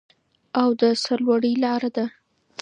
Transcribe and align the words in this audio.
او 0.61 0.69
د 0.79 0.81
سرلوړۍ 1.03 1.53
لاره 1.63 1.89
ده. 1.95 2.05